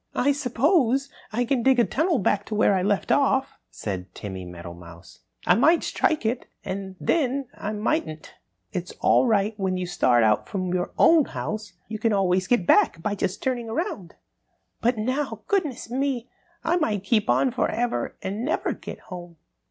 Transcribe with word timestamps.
"I 0.15 0.31
suppose 0.31 1.11
I 1.31 1.45
can 1.45 1.61
dig 1.61 1.79
a 1.79 1.83
tunnel 1.85 2.17
back 2.17 2.43
to 2.47 2.55
where 2.55 2.73
I 2.73 2.81
left 2.81 3.11
off," 3.11 3.59
said 3.69 4.15
Timmy 4.15 4.43
Meadowmouse. 4.47 5.19
"I 5.45 5.53
might 5.53 5.83
strike 5.83 6.25
it 6.25 6.47
and 6.65 6.95
then 6.99 7.49
again 7.49 7.49
I 7.55 7.71
mightn't. 7.73 8.33
It's 8.73 8.93
all 8.93 9.27
right 9.27 9.53
when 9.59 9.77
you 9.77 9.85
start 9.85 10.23
out 10.23 10.49
from 10.49 10.73
your 10.73 10.89
own 10.97 11.25
house. 11.25 11.73
You 11.87 11.99
can 11.99 12.13
always 12.13 12.47
get 12.47 12.65
back 12.65 13.03
by 13.03 13.13
just 13.13 13.43
turning 13.43 13.69
around. 13.69 14.15
But 14.81 14.97
now, 14.97 15.43
goodness 15.47 15.91
me! 15.91 16.27
I 16.63 16.77
might 16.77 17.03
keep 17.03 17.29
on 17.29 17.51
for 17.51 17.69
ever 17.69 18.17
and 18.23 18.43
never 18.43 18.73
get 18.73 19.01
home." 19.01 19.35